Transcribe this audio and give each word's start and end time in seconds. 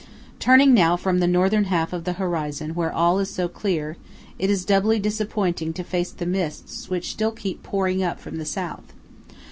Turning 0.39 0.73
now 0.73 0.97
from 0.97 1.19
the 1.19 1.27
Northern 1.27 1.65
half 1.65 1.93
of 1.93 2.05
the 2.05 2.13
horizon 2.13 2.73
where 2.73 2.91
all 2.91 3.19
is 3.19 3.29
so 3.29 3.47
clear, 3.47 3.97
it 4.39 4.49
is 4.49 4.65
doubly 4.65 4.97
disappointing 4.97 5.73
to 5.73 5.83
face 5.83 6.09
the 6.09 6.25
mists 6.25 6.89
which 6.89 7.11
still 7.11 7.29
keep 7.31 7.61
pouring 7.61 8.01
up 8.01 8.19
from 8.19 8.39
the 8.39 8.45
South. 8.45 8.93